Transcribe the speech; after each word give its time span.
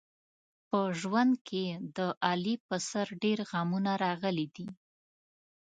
په 0.69 0.79
ژوند 0.99 1.33
کې 1.47 1.65
د 1.97 1.99
علي 2.27 2.55
په 2.67 2.75
سر 2.89 3.07
ډېر 3.23 3.37
غمونه 3.49 3.91
راغلي 4.05 4.47
دي. 4.55 4.67